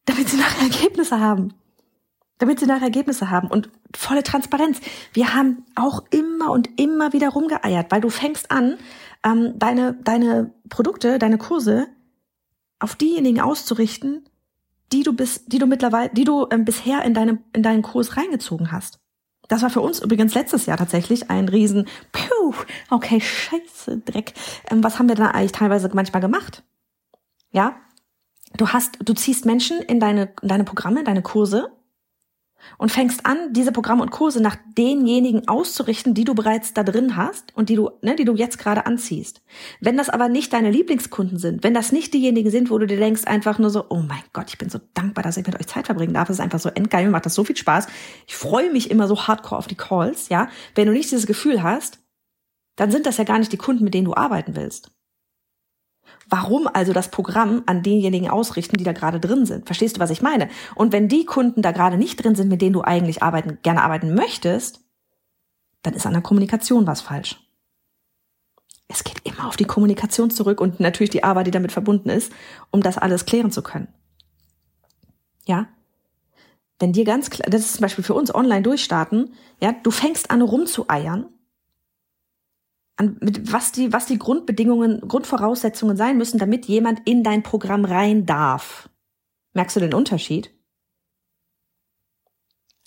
[0.05, 1.53] Damit sie nachher Ergebnisse haben
[2.37, 4.79] damit sie nachher Ergebnisse haben und volle Transparenz.
[5.13, 8.77] Wir haben auch immer und immer wieder rumgeeiert, weil du fängst an,
[9.23, 11.87] ähm, deine, deine Produkte, deine Kurse
[12.79, 14.27] auf diejenigen auszurichten,
[14.95, 18.15] die du bis, die du mittlerweile, die du ähm, bisher in deinem, in deinen Kurs
[18.15, 18.99] reingezogen hast.
[19.49, 22.53] Das war für uns übrigens letztes Jahr tatsächlich ein riesen, puh,
[22.89, 24.33] okay, scheiße, Dreck.
[24.71, 26.63] Ähm, was haben wir da eigentlich teilweise manchmal gemacht?
[27.51, 27.75] Ja,
[28.55, 31.71] du hast, du ziehst Menschen in deine, in deine Programme, in deine Kurse
[32.77, 37.15] und fängst an, diese Programme und Kurse nach denjenigen auszurichten, die du bereits da drin
[37.15, 39.41] hast und die du, ne, die du jetzt gerade anziehst.
[39.79, 42.97] Wenn das aber nicht deine Lieblingskunden sind, wenn das nicht diejenigen sind, wo du dir
[42.97, 45.67] denkst einfach nur so, oh mein Gott, ich bin so dankbar, dass ich mit euch
[45.67, 47.87] Zeit verbringen darf, das ist einfach so endgeil, mir macht das so viel Spaß.
[48.27, 50.49] Ich freue mich immer so hardcore auf die Calls, ja.
[50.75, 51.99] Wenn du nicht dieses Gefühl hast,
[52.75, 54.91] dann sind das ja gar nicht die Kunden, mit denen du arbeiten willst.
[56.29, 59.65] Warum also das Programm an denjenigen ausrichten, die da gerade drin sind?
[59.65, 60.49] Verstehst du, was ich meine?
[60.75, 63.83] Und wenn die Kunden da gerade nicht drin sind, mit denen du eigentlich arbeiten, gerne
[63.83, 64.81] arbeiten möchtest,
[65.83, 67.39] dann ist an der Kommunikation was falsch.
[68.87, 72.31] Es geht immer auf die Kommunikation zurück und natürlich die Arbeit, die damit verbunden ist,
[72.71, 73.87] um das alles klären zu können.
[75.45, 75.67] Ja?
[76.79, 80.29] Wenn dir ganz klar, das ist zum Beispiel für uns online durchstarten, ja, du fängst
[80.29, 81.27] an rumzueiern
[82.97, 87.85] an, mit was die, was die Grundbedingungen, Grundvoraussetzungen sein müssen, damit jemand in dein Programm
[87.85, 88.89] rein darf.
[89.53, 90.51] Merkst du den Unterschied?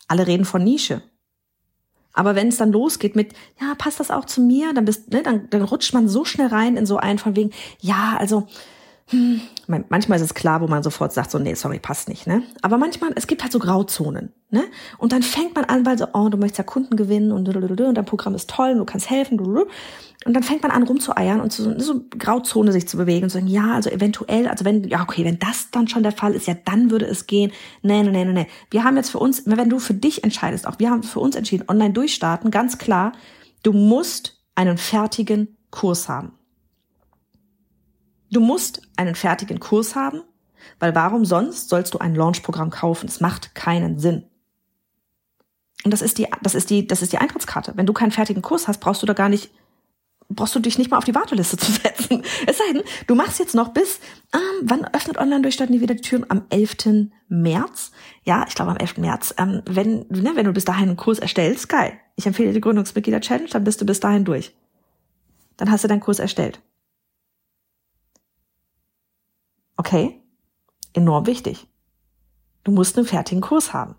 [0.06, 1.02] Alle reden von Nische.
[2.12, 5.22] Aber wenn es dann losgeht mit, ja, passt das auch zu mir, dann bist, ne,
[5.22, 8.48] dann, dann rutscht man so schnell rein in so einen von wegen, ja, also
[9.10, 12.42] hm, manchmal ist es klar, wo man sofort sagt, so, nee, sorry, passt nicht, ne?
[12.62, 14.64] Aber manchmal, es gibt halt so Grauzonen, ne?
[14.98, 17.94] Und dann fängt man an, weil so, oh, du möchtest ja Kunden gewinnen und, und
[17.94, 19.38] dein Programm ist toll und du kannst helfen,
[20.24, 23.38] und dann fängt man an, rumzueiern und so, so Grauzone sich zu bewegen und zu
[23.38, 26.46] sagen, ja, also eventuell, also wenn, ja, okay, wenn das dann schon der Fall ist,
[26.46, 27.52] ja, dann würde es gehen.
[27.82, 28.46] Nee, nee, nee, nee, nee.
[28.70, 31.36] Wir haben jetzt für uns, wenn du für dich entscheidest, auch wir haben für uns
[31.36, 33.12] entschieden, online durchstarten, ganz klar,
[33.62, 36.37] du musst einen fertigen Kurs haben.
[38.30, 40.22] Du musst einen fertigen Kurs haben,
[40.78, 43.08] weil warum sonst sollst du ein Launchprogramm kaufen?
[43.08, 44.24] Es macht keinen Sinn.
[45.84, 47.72] Und das ist die, das ist die, das ist die Eintrittskarte.
[47.76, 49.50] Wenn du keinen fertigen Kurs hast, brauchst du da gar nicht,
[50.28, 52.22] brauchst du dich nicht mal auf die Warteliste zu setzen.
[52.46, 54.00] Es sei denn, du machst jetzt noch bis,
[54.34, 56.26] ähm, wann öffnet Online-Durchstarten die wieder die Türen?
[56.28, 57.10] Am 11.
[57.28, 57.92] März?
[58.24, 58.98] Ja, ich glaube am 11.
[58.98, 59.34] März.
[59.38, 61.92] Ähm, wenn, ne, wenn du bis dahin einen Kurs erstellst, geil.
[62.16, 64.54] Ich empfehle dir die Gründungsmitglieder-Challenge, dann bist du bis dahin durch.
[65.56, 66.60] Dann hast du deinen Kurs erstellt.
[69.78, 70.20] Okay?
[70.92, 71.66] Enorm wichtig.
[72.64, 73.94] Du musst einen fertigen Kurs haben.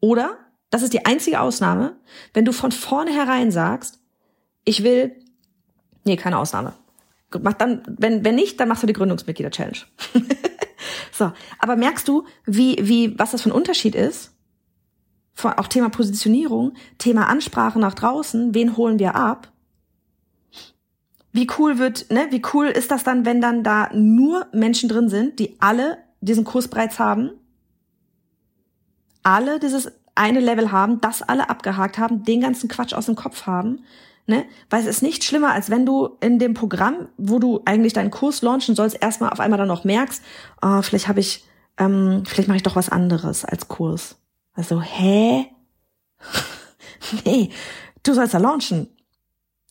[0.00, 0.38] Oder,
[0.70, 1.96] das ist die einzige Ausnahme,
[2.34, 3.98] wenn du von vornherein sagst,
[4.64, 5.16] ich will,
[6.04, 6.74] nee, keine Ausnahme.
[7.40, 9.78] Mach dann, wenn, wenn nicht, dann machst du die Gründungsmitglieder-Challenge.
[11.12, 11.32] so.
[11.58, 14.34] Aber merkst du, wie, wie, was das für ein Unterschied ist?
[15.42, 19.52] Auch Thema Positionierung, Thema Ansprache nach draußen, wen holen wir ab?
[21.38, 25.08] Wie cool wird, ne, wie cool ist das dann, wenn dann da nur Menschen drin
[25.08, 27.30] sind, die alle diesen Kurs bereits haben,
[29.22, 33.46] alle dieses eine Level haben, das alle abgehakt haben, den ganzen Quatsch aus dem Kopf
[33.46, 33.84] haben,
[34.26, 34.46] ne?
[34.68, 38.10] Weil es ist nicht schlimmer, als wenn du in dem Programm, wo du eigentlich deinen
[38.10, 40.24] Kurs launchen sollst, erstmal auf einmal dann noch merkst,
[40.60, 41.44] oh, vielleicht habe ich,
[41.76, 44.16] ähm, vielleicht mache ich doch was anderes als Kurs.
[44.54, 45.46] Also, hä?
[47.24, 47.50] nee,
[48.02, 48.88] du sollst ja launchen.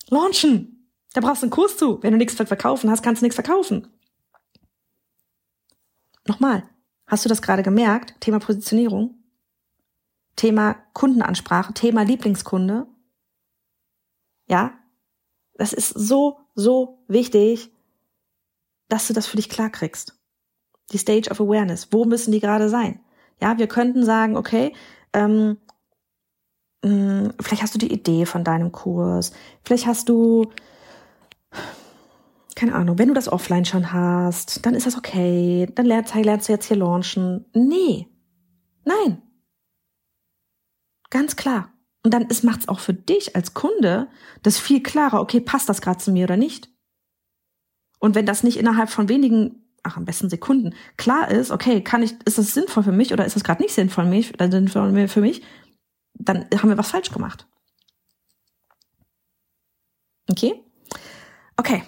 [0.10, 0.77] Launchen!
[1.18, 1.98] Da brauchst du einen Kurs zu.
[2.04, 3.88] Wenn du nichts verkaufen hast, kannst du nichts verkaufen.
[6.28, 6.62] Nochmal,
[7.08, 8.14] hast du das gerade gemerkt?
[8.20, 9.16] Thema Positionierung,
[10.36, 12.86] Thema Kundenansprache, Thema Lieblingskunde.
[14.48, 14.78] Ja,
[15.56, 17.72] das ist so, so wichtig,
[18.88, 20.20] dass du das für dich klar kriegst.
[20.92, 21.88] Die Stage of Awareness.
[21.92, 23.00] Wo müssen die gerade sein?
[23.42, 24.72] Ja, wir könnten sagen, okay,
[25.14, 25.58] ähm,
[26.84, 29.32] mh, hm, vielleicht hast du die Idee von deinem Kurs,
[29.64, 30.52] vielleicht hast du
[32.58, 36.50] keine Ahnung, wenn du das offline schon hast, dann ist das okay, dann lernst, lernst
[36.50, 37.46] du jetzt hier launchen.
[37.54, 38.08] Nee.
[38.84, 39.22] Nein.
[41.12, 41.72] Ganz klar.
[42.04, 44.10] Und dann macht es auch für dich als Kunde
[44.42, 46.70] das viel klarer, okay, passt das gerade zu mir oder nicht?
[48.00, 52.02] Und wenn das nicht innerhalb von wenigen, ach am besten Sekunden, klar ist, okay, kann
[52.02, 54.06] ich, ist das sinnvoll für mich oder ist das gerade nicht sinnvoll
[54.52, 55.44] sinnvoll für mich,
[56.14, 57.48] dann haben wir was falsch gemacht.
[60.30, 60.64] Okay?
[61.58, 61.84] Okay.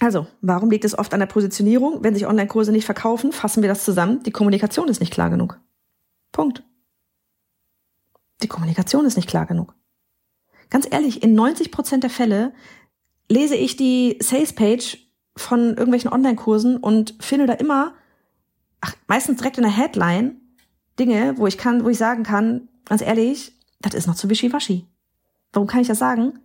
[0.00, 2.02] Also, warum liegt es oft an der Positionierung?
[2.02, 4.22] Wenn sich Online-Kurse nicht verkaufen, fassen wir das zusammen.
[4.24, 5.60] Die Kommunikation ist nicht klar genug.
[6.32, 6.64] Punkt.
[8.42, 9.74] Die Kommunikation ist nicht klar genug.
[10.68, 12.52] Ganz ehrlich, in 90 Prozent der Fälle
[13.30, 14.98] lese ich die Sales-Page
[15.36, 17.94] von irgendwelchen Online-Kursen und finde da immer,
[18.80, 20.40] ach, meistens direkt in der Headline,
[20.98, 24.86] Dinge, wo ich kann, wo ich sagen kann, ganz ehrlich, das ist noch zu wischiwaschi.
[25.52, 26.40] Warum kann ich das sagen?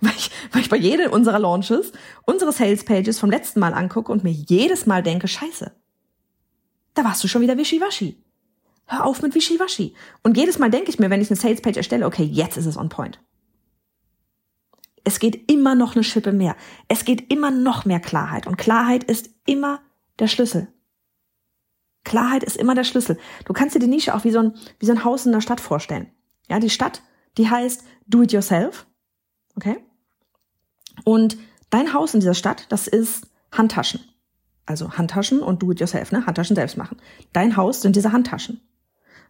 [0.00, 1.92] Weil ich, weil ich bei jedem unserer Launches
[2.24, 5.72] unsere Sales Pages vom letzten Mal angucke und mir jedes Mal denke, scheiße,
[6.94, 8.22] da warst du schon wieder wischiwaschi.
[8.86, 9.94] Hör auf mit wischiwaschi.
[10.22, 12.66] Und jedes Mal denke ich mir, wenn ich eine Sales Page erstelle, okay, jetzt ist
[12.66, 13.20] es on point.
[15.04, 16.56] Es geht immer noch eine Schippe mehr.
[16.88, 18.46] Es geht immer noch mehr Klarheit.
[18.46, 19.80] Und Klarheit ist immer
[20.18, 20.68] der Schlüssel.
[22.04, 23.18] Klarheit ist immer der Schlüssel.
[23.44, 25.40] Du kannst dir die Nische auch wie so ein, wie so ein Haus in der
[25.40, 26.10] Stadt vorstellen.
[26.48, 27.02] Ja, die Stadt,
[27.36, 28.86] die heißt Do It Yourself.
[29.56, 29.76] Okay?
[31.06, 31.38] Und
[31.70, 34.00] dein Haus in dieser Stadt, das ist Handtaschen.
[34.66, 36.26] Also Handtaschen und Do It Yourself, ne?
[36.26, 36.96] Handtaschen selbst machen.
[37.32, 38.60] Dein Haus sind diese Handtaschen.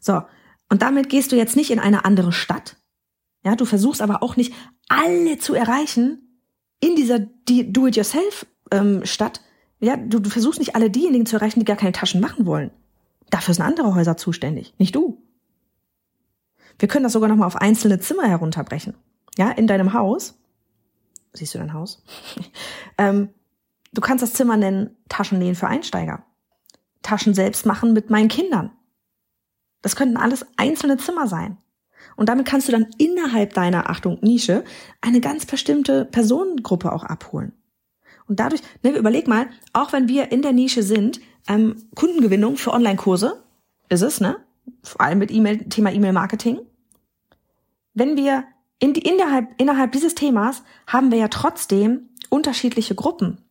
[0.01, 0.23] So.
[0.71, 2.77] Und damit gehst du jetzt nicht in eine andere Stadt.
[3.45, 4.55] Ja, du versuchst aber auch nicht
[4.89, 6.41] alle zu erreichen
[6.81, 9.43] in dieser Do It Yourself ähm, Stadt.
[9.79, 12.71] Ja, du, du versuchst nicht alle diejenigen zu erreichen, die gar keine Taschen machen wollen.
[13.29, 15.23] Dafür sind andere Häuser zuständig, nicht du.
[16.79, 18.95] Wir können das sogar noch mal auf einzelne Zimmer herunterbrechen.
[19.37, 20.39] Ja, in deinem Haus.
[21.37, 22.03] Siehst du dein Haus?
[22.99, 23.31] ähm,
[23.92, 26.25] du kannst das Zimmer nennen Taschennähen für Einsteiger.
[27.03, 28.72] Taschen selbst machen mit meinen Kindern.
[29.83, 31.59] Das könnten alles einzelne Zimmer sein.
[32.16, 34.64] Und damit kannst du dann innerhalb deiner, Achtung, Nische,
[35.01, 37.53] eine ganz bestimmte Personengruppe auch abholen.
[38.27, 42.72] Und dadurch, ne, überleg mal, auch wenn wir in der Nische sind, ähm, Kundengewinnung für
[42.72, 43.42] Online-Kurse,
[43.88, 44.38] ist es, ne?
[44.83, 46.61] Vor allem mit E-Mail, Thema E-Mail-Marketing.
[47.94, 48.44] Wenn wir
[48.79, 53.43] in innerhalb, innerhalb dieses Themas haben wir ja trotzdem unterschiedliche Gruppen.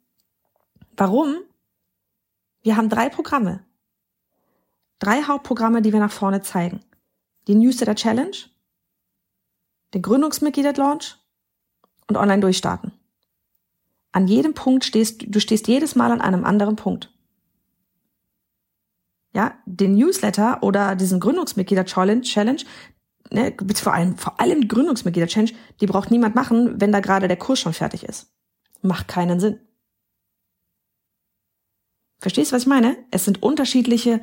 [0.95, 1.37] Warum?
[2.61, 3.63] Wir haben drei Programme.
[4.99, 6.79] Drei Hauptprogramme, die wir nach vorne zeigen.
[7.47, 8.35] Die Newsletter Challenge,
[9.93, 11.17] den Gründungsmitglieder Launch
[12.07, 12.91] und Online durchstarten.
[14.11, 17.11] An jedem Punkt stehst du stehst jedes Mal an einem anderen Punkt.
[19.33, 22.23] Ja, den Newsletter oder diesen Gründungsmitglieder Challenge,
[23.31, 27.37] ne, vor allem vor allem Gründungsmitglieder Challenge, die braucht niemand machen, wenn da gerade der
[27.37, 28.31] Kurs schon fertig ist.
[28.81, 29.59] Macht keinen Sinn.
[32.19, 32.97] Verstehst du, was ich meine?
[33.11, 34.21] Es sind unterschiedliche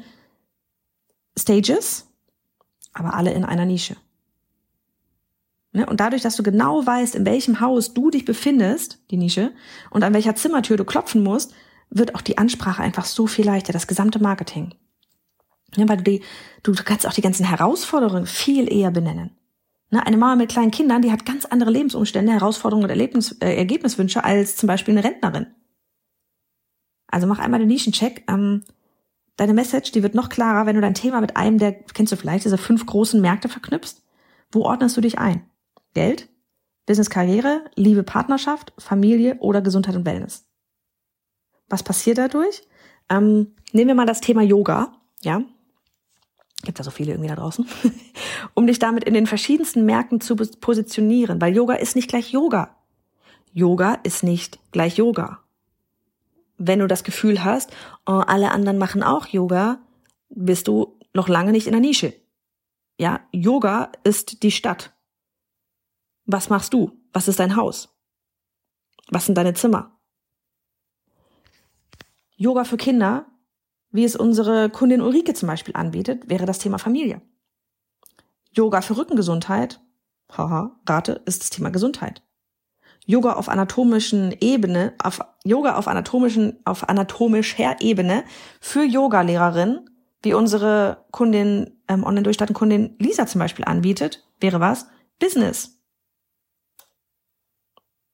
[1.38, 2.08] Stages,
[2.92, 3.96] aber alle in einer Nische.
[5.72, 5.86] Ne?
[5.86, 9.52] Und dadurch, dass du genau weißt, in welchem Haus du dich befindest, die Nische,
[9.90, 11.54] und an welcher Zimmertür du klopfen musst,
[11.90, 14.74] wird auch die Ansprache einfach so viel leichter, das gesamte Marketing.
[15.76, 16.22] Ja, weil du die,
[16.62, 19.30] du kannst auch die ganzen Herausforderungen viel eher benennen.
[19.90, 23.54] Ne, eine Mama mit kleinen Kindern, die hat ganz andere Lebensumstände, Herausforderungen und Erlebnis, äh,
[23.56, 25.46] Ergebniswünsche als zum Beispiel eine Rentnerin.
[27.08, 28.24] Also mach einmal den Nischencheck.
[28.26, 28.64] Ähm,
[29.36, 32.16] deine Message, die wird noch klarer, wenn du dein Thema mit einem der, kennst du
[32.16, 34.02] vielleicht, diese fünf großen Märkte verknüpfst.
[34.50, 35.44] Wo ordnest du dich ein?
[35.94, 36.28] Geld,
[36.86, 40.46] Business Karriere, Liebe Partnerschaft, Familie oder Gesundheit und Wellness.
[41.68, 42.62] Was passiert dadurch?
[43.10, 45.42] Ähm, nehmen wir mal das Thema Yoga, ja.
[46.64, 47.66] Gibt da so viele irgendwie da draußen.
[48.54, 52.76] um dich damit in den verschiedensten Märkten zu positionieren, weil Yoga ist nicht gleich Yoga.
[53.52, 55.40] Yoga ist nicht gleich Yoga.
[56.58, 57.70] Wenn du das Gefühl hast,
[58.06, 59.80] oh, alle anderen machen auch Yoga,
[60.30, 62.14] bist du noch lange nicht in der Nische.
[62.98, 64.92] Ja, Yoga ist die Stadt.
[66.24, 66.92] Was machst du?
[67.12, 67.94] Was ist dein Haus?
[69.10, 69.98] Was sind deine Zimmer?
[72.36, 73.26] Yoga für Kinder,
[73.92, 77.20] wie es unsere Kundin Ulrike zum Beispiel anbietet, wäre das Thema Familie.
[78.50, 79.80] Yoga für Rückengesundheit,
[80.30, 82.22] haha, rate, ist das Thema Gesundheit.
[83.04, 88.24] Yoga auf anatomischen Ebene, auf Yoga auf anatomischen, auf anatomischer Ebene
[88.60, 89.90] für Yoga-Lehrerinnen,
[90.22, 94.86] wie unsere Kundin, ähm, Online-Durchstarten-Kundin Lisa zum Beispiel anbietet, wäre was?
[95.18, 95.78] Business.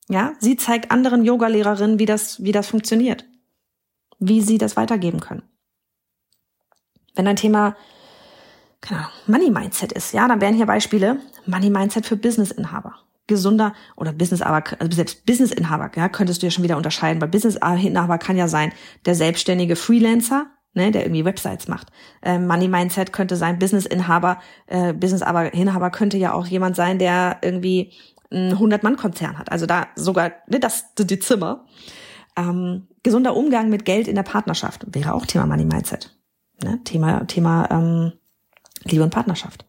[0.09, 3.27] Ja, sie zeigt anderen Yogalehrerinnen, wie das, wie das funktioniert.
[4.19, 5.43] Wie sie das weitergeben können.
[7.19, 7.75] Wenn ein Thema,
[8.81, 12.95] keine Ahnung, Money Mindset ist, ja, dann wären hier Beispiele Money Mindset für Businessinhaber.
[13.27, 17.29] Gesunder oder Business, aber also selbst Businessinhaber, ja, könntest du ja schon wieder unterscheiden, weil
[17.29, 18.73] Businessinhaber kann ja sein,
[19.05, 21.89] der selbstständige Freelancer, ne, der irgendwie Websites macht.
[22.23, 27.95] Ähm, Money Mindset könnte sein, Businessinhaber, äh, Businessinhaber könnte ja auch jemand sein, der irgendwie
[28.31, 29.51] ein 100-Mann-Konzern hat.
[29.51, 31.67] Also da sogar, ne, das die Zimmer.
[32.37, 36.18] Ähm, gesunder Umgang mit Geld in der Partnerschaft wäre auch Thema Money Mindset.
[36.63, 36.81] Ne?
[36.85, 38.13] Thema, Thema ähm,
[38.85, 39.65] Liebe und Partnerschaft.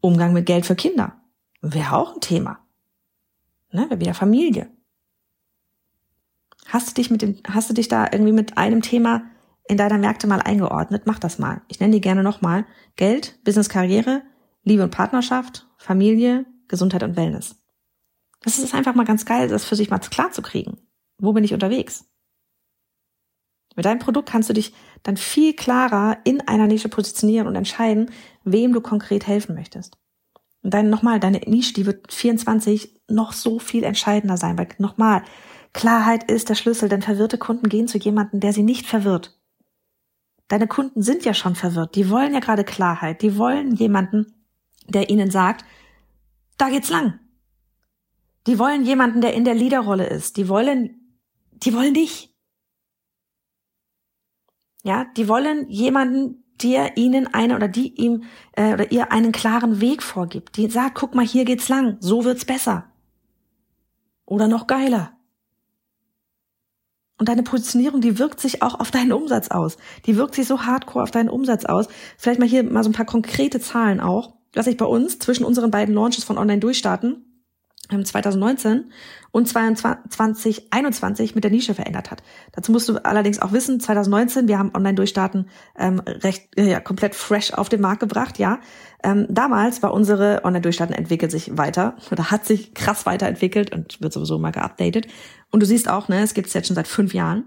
[0.00, 1.20] Umgang mit Geld für Kinder
[1.60, 2.60] wäre auch ein Thema.
[3.72, 3.86] Ne?
[3.88, 4.70] Wäre wieder Familie.
[6.66, 9.22] Hast du dich mit dem, hast du dich da irgendwie mit einem Thema
[9.68, 11.02] in deiner Märkte mal eingeordnet?
[11.06, 11.62] Mach das mal.
[11.68, 12.66] Ich nenne die gerne nochmal.
[12.96, 14.22] Geld, Business, Karriere,
[14.64, 17.56] Liebe und Partnerschaft, Familie, Gesundheit und Wellness.
[18.42, 20.78] Das ist einfach mal ganz geil, das für sich mal klar zu kriegen.
[21.18, 22.08] Wo bin ich unterwegs?
[23.78, 28.10] Mit deinem Produkt kannst du dich dann viel klarer in einer Nische positionieren und entscheiden,
[28.42, 29.96] wem du konkret helfen möchtest.
[30.64, 35.22] Und dann nochmal, deine Nische, die wird 24 noch so viel entscheidender sein, weil nochmal,
[35.74, 39.38] Klarheit ist der Schlüssel, denn verwirrte Kunden gehen zu jemandem, der sie nicht verwirrt.
[40.48, 44.26] Deine Kunden sind ja schon verwirrt, die wollen ja gerade Klarheit, die wollen jemanden,
[44.88, 45.64] der ihnen sagt,
[46.56, 47.20] da geht's lang.
[48.48, 50.36] Die wollen jemanden, der in der Leaderrolle ist.
[50.36, 51.14] Die wollen,
[51.52, 52.27] die wollen dich.
[54.84, 59.80] Ja, die wollen jemanden, der ihnen eine oder die ihm äh, oder ihr einen klaren
[59.80, 62.90] Weg vorgibt, die sagt, guck mal, hier geht's lang, so wird's besser.
[64.24, 65.12] Oder noch geiler.
[67.18, 69.76] Und deine Positionierung, die wirkt sich auch auf deinen Umsatz aus.
[70.06, 71.88] Die wirkt sich so hardcore auf deinen Umsatz aus.
[72.16, 75.44] Vielleicht mal hier mal so ein paar konkrete Zahlen auch, was sich bei uns zwischen
[75.44, 77.27] unseren beiden Launches von Online Durchstarten
[77.90, 78.92] 2019
[79.30, 82.22] und 2021 mit der Nische verändert hat.
[82.52, 87.14] Dazu musst du allerdings auch wissen, 2019, wir haben Online-Durchstarten ähm, recht äh, ja, komplett
[87.14, 88.60] fresh auf den Markt gebracht, ja.
[89.02, 94.12] Ähm, damals war unsere Online-Durchstarten entwickelt sich weiter oder hat sich krass weiterentwickelt und wird
[94.12, 95.06] sowieso mal geupdatet.
[95.50, 97.44] Und du siehst auch, ne, es gibt es jetzt schon seit fünf Jahren.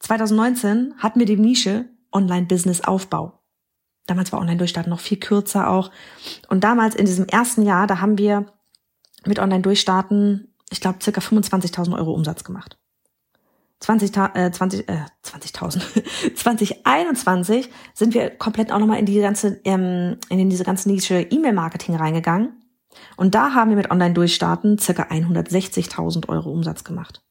[0.00, 3.38] 2019 hatten wir die Nische Online-Business-Aufbau.
[4.06, 5.90] Damals war Online-Durchstarten noch viel kürzer auch.
[6.48, 8.46] Und damals in diesem ersten Jahr, da haben wir
[9.26, 12.78] mit Online-Durchstarten, ich glaube, circa 25.000 Euro Umsatz gemacht.
[13.80, 16.36] 20, äh, 20, äh, 20.000.
[16.36, 21.96] 2021 sind wir komplett auch nochmal in die ganze, ähm, in diese ganze Nische E-Mail-Marketing
[21.96, 22.62] reingegangen.
[23.16, 27.22] Und da haben wir mit Online-Durchstarten circa 160.000 Euro Umsatz gemacht.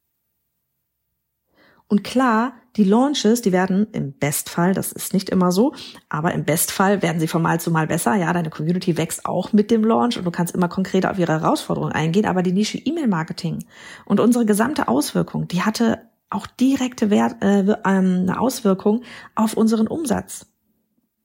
[1.91, 5.73] Und klar, die Launches, die werden im Bestfall, das ist nicht immer so,
[6.07, 8.15] aber im Bestfall werden sie von Mal zu Mal besser.
[8.15, 11.33] Ja, deine Community wächst auch mit dem Launch und du kannst immer konkreter auf ihre
[11.33, 12.25] Herausforderungen eingehen.
[12.25, 13.65] Aber die Nische E-Mail-Marketing
[14.05, 17.75] und unsere gesamte Auswirkung, die hatte auch direkte Wert, äh, ähm,
[18.21, 19.03] eine Auswirkung
[19.35, 20.45] auf unseren Umsatz.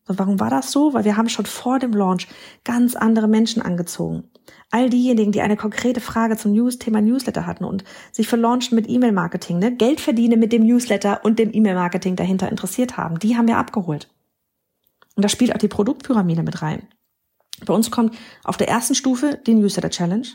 [0.02, 0.94] So, warum war das so?
[0.94, 2.26] Weil wir haben schon vor dem Launch
[2.64, 4.24] ganz andere Menschen angezogen.
[4.70, 8.74] All diejenigen, die eine konkrete Frage zum News Thema Newsletter hatten und sich für Launchen
[8.74, 13.36] mit E-Mail-Marketing, ne, Geld verdienen mit dem Newsletter und dem E-Mail-Marketing dahinter interessiert haben, die
[13.36, 14.08] haben wir abgeholt.
[15.14, 16.88] Und da spielt auch die Produktpyramide mit rein.
[17.64, 20.26] Bei uns kommt auf der ersten Stufe die Newsletter Challenge.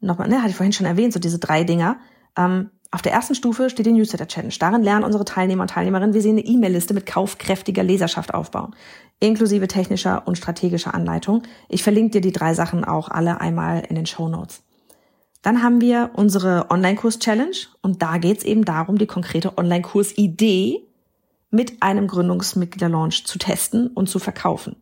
[0.00, 1.98] Nochmal, ne, hatte ich vorhin schon erwähnt, so diese drei Dinger.
[2.36, 4.54] Ähm, auf der ersten Stufe steht die Newsletter Challenge.
[4.58, 8.74] Darin lernen unsere Teilnehmer und Teilnehmerinnen, wie sie eine E-Mail-Liste mit kaufkräftiger Leserschaft aufbauen,
[9.20, 11.42] inklusive technischer und strategischer Anleitung.
[11.68, 14.62] Ich verlinke dir die drei Sachen auch alle einmal in den Show Notes.
[15.42, 20.86] Dann haben wir unsere Online-Kurs-Challenge und da geht es eben darum, die konkrete Online-Kurs-Idee
[21.50, 24.76] mit einem Gründungsmitglieder-Launch zu testen und zu verkaufen.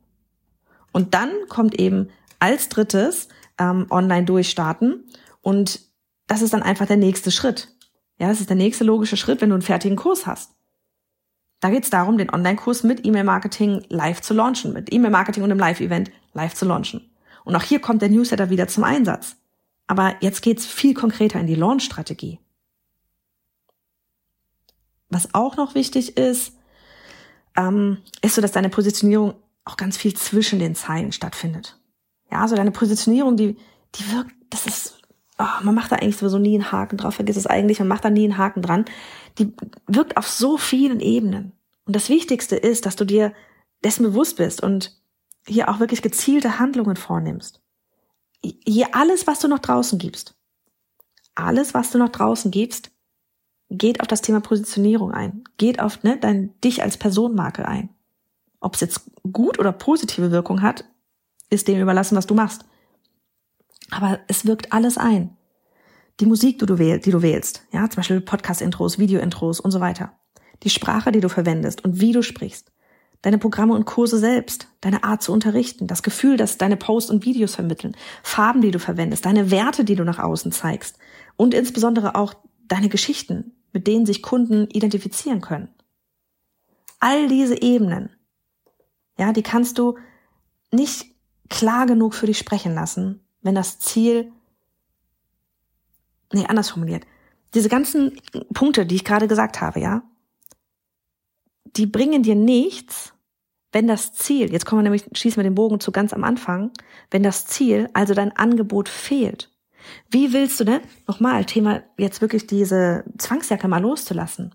[0.93, 5.05] Und dann kommt eben als drittes ähm, online durchstarten
[5.43, 5.81] und
[6.27, 7.69] das ist dann einfach der nächste Schritt.
[8.19, 10.53] Ja, das ist der nächste logische Schritt, wenn du einen fertigen Kurs hast.
[11.61, 15.61] Da geht es darum, den Online-Kurs mit E-Mail-Marketing live zu launchen, mit E-Mail-Marketing und einem
[15.61, 17.11] Live-Event live zu launchen.
[17.45, 19.37] Und auch hier kommt der Newsletter wieder zum Einsatz.
[19.87, 22.39] Aber jetzt geht's viel konkreter in die Launch-Strategie.
[25.09, 26.53] Was auch noch wichtig ist,
[27.57, 31.79] ähm, ist so, dass deine Positionierung auch ganz viel zwischen den Zeilen stattfindet.
[32.31, 33.57] Ja, also deine Positionierung, die,
[33.95, 34.98] die wirkt, das ist
[35.39, 38.05] oh, man macht da eigentlich sowieso nie einen Haken drauf, vergiss es eigentlich, man macht
[38.05, 38.85] da nie einen Haken dran.
[39.39, 39.53] Die
[39.87, 41.53] wirkt auf so vielen Ebenen.
[41.85, 43.33] Und das Wichtigste ist, dass du dir
[43.85, 45.01] dessen bewusst bist und
[45.47, 47.63] hier auch wirklich gezielte Handlungen vornimmst.
[48.43, 50.35] Hier alles, was du noch draußen gibst,
[51.35, 52.91] alles, was du noch draußen gibst,
[53.71, 57.91] geht auf das Thema Positionierung ein, geht auf ne, dein dich als Personenmarke ein.
[58.61, 60.85] Ob es jetzt gut oder positive Wirkung hat,
[61.51, 62.65] ist dem überlassen, was du machst.
[63.91, 65.37] Aber es wirkt alles ein.
[66.21, 69.81] Die Musik, die du, wählst, die du wählst, ja, zum Beispiel Podcast-Intros, Video-Intros und so
[69.81, 70.13] weiter.
[70.65, 72.73] Die Sprache, die du verwendest und wie du sprichst.
[73.23, 77.25] Deine Programme und Kurse selbst, deine Art zu unterrichten, das Gefühl, dass deine Posts und
[77.25, 80.99] Videos vermitteln, Farben, die du verwendest, deine Werte, die du nach außen zeigst
[81.37, 82.35] und insbesondere auch
[82.67, 85.69] deine Geschichten, mit denen sich Kunden identifizieren können.
[87.01, 88.11] All diese Ebenen,
[89.19, 89.99] ja, die kannst du
[90.73, 91.07] nicht
[91.49, 94.31] klar genug für dich sprechen lassen, wenn das Ziel,
[96.35, 97.07] nee, anders formuliert,
[97.55, 98.21] diese ganzen
[98.53, 100.03] Punkte, die ich gerade gesagt habe, ja,
[101.65, 103.15] die bringen dir nichts,
[103.73, 106.73] wenn das Ziel, jetzt kommen wir nämlich, schließen wir den Bogen zu ganz am Anfang,
[107.11, 109.51] wenn das Ziel, also dein Angebot fehlt.
[110.11, 114.55] Wie willst du denn, nochmal, Thema jetzt wirklich diese Zwangsjacke mal loszulassen?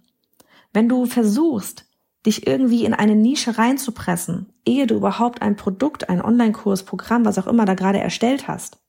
[0.72, 1.86] Wenn du versuchst,
[2.28, 7.40] dich irgendwie in eine Nische reinzupressen, ehe du überhaupt ein Produkt, ein Online-Kurs, Programm, was
[7.40, 8.83] auch immer da gerade erstellt hast.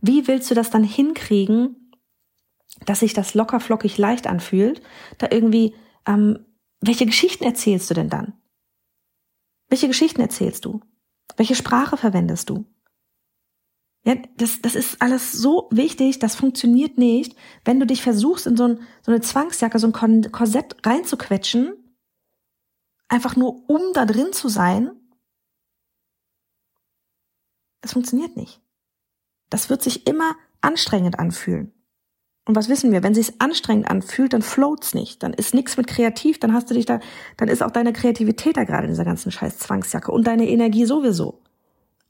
[0.00, 1.92] Wie willst du das dann hinkriegen,
[2.86, 4.82] dass sich das locker flockig leicht anfühlt?
[5.18, 5.74] Da irgendwie,
[6.06, 6.46] ähm,
[6.80, 8.34] welche Geschichten erzählst du denn dann?
[9.68, 10.80] Welche Geschichten erzählst du?
[11.36, 12.64] Welche Sprache verwendest du?
[14.04, 18.56] Ja, das, das ist alles so wichtig, das funktioniert nicht, wenn du dich versuchst, in
[18.56, 21.74] so, ein, so eine Zwangsjacke, so ein Korsett reinzuquetschen
[23.08, 24.90] einfach nur um da drin zu sein,
[27.80, 28.60] das funktioniert nicht.
[29.50, 31.72] Das wird sich immer anstrengend anfühlen.
[32.48, 33.02] Und was wissen wir?
[33.02, 35.22] Wenn sich's anstrengend anfühlt, dann float's nicht.
[35.22, 36.98] Dann ist nichts mit kreativ, dann hast du dich da,
[37.36, 40.86] dann ist auch deine Kreativität da gerade in dieser ganzen scheiß Zwangsjacke und deine Energie
[40.86, 41.42] sowieso.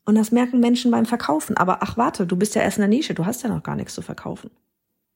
[0.05, 1.57] Und das merken Menschen beim Verkaufen.
[1.57, 3.75] Aber ach warte, du bist ja erst in der Nische, du hast ja noch gar
[3.75, 4.51] nichts zu verkaufen.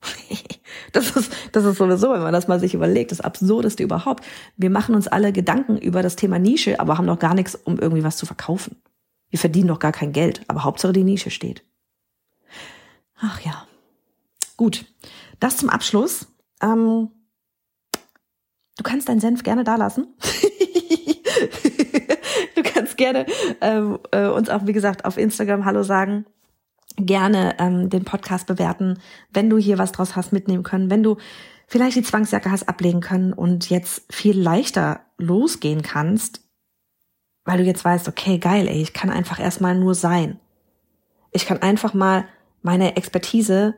[0.93, 4.25] das ist, das ist sowieso, wenn man das mal sich überlegt, das Absurdeste überhaupt.
[4.57, 7.79] Wir machen uns alle Gedanken über das Thema Nische, aber haben noch gar nichts, um
[7.79, 8.77] irgendwie was zu verkaufen.
[9.31, 11.65] Wir verdienen noch gar kein Geld, aber Hauptsache die Nische steht.
[13.23, 13.67] Ach ja.
[14.57, 14.85] Gut.
[15.41, 16.27] Das zum Abschluss.
[16.61, 17.09] Ähm,
[18.77, 20.09] du kannst deinen Senf gerne da lassen.
[22.57, 23.27] du kannst gerne
[23.61, 26.27] ähm, äh, uns auch, wie gesagt, auf Instagram Hallo sagen.
[26.97, 28.99] Gerne ähm, den Podcast bewerten,
[29.31, 31.17] wenn du hier was draus hast mitnehmen können, wenn du
[31.67, 36.43] vielleicht die Zwangsjacke hast ablegen können und jetzt viel leichter losgehen kannst,
[37.45, 40.39] weil du jetzt weißt, okay, geil, ey, ich kann einfach erstmal nur sein.
[41.31, 42.27] Ich kann einfach mal
[42.63, 43.75] meine Expertise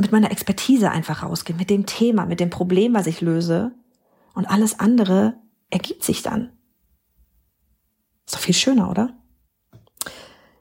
[0.00, 3.72] mit meiner Expertise einfach rausgehen, mit dem Thema, mit dem Problem, was ich löse.
[4.34, 5.36] Und alles andere
[5.70, 6.52] ergibt sich dann.
[8.24, 9.18] Ist doch viel schöner, oder?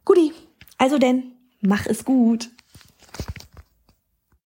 [0.06, 0.34] Guti,
[0.78, 2.50] also denn, mach es gut.